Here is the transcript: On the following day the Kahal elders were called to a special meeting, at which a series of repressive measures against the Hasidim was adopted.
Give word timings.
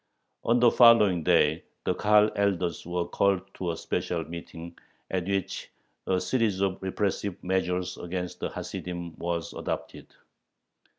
On 0.43 0.59
the 0.59 0.71
following 0.71 1.21
day 1.23 1.63
the 1.83 1.93
Kahal 1.93 2.31
elders 2.35 2.87
were 2.87 3.07
called 3.07 3.41
to 3.53 3.69
a 3.69 3.77
special 3.77 4.27
meeting, 4.27 4.75
at 5.11 5.27
which 5.27 5.69
a 6.07 6.19
series 6.19 6.59
of 6.59 6.81
repressive 6.81 7.35
measures 7.43 7.99
against 7.99 8.39
the 8.39 8.49
Hasidim 8.49 9.15
was 9.19 9.53
adopted. 9.53 10.07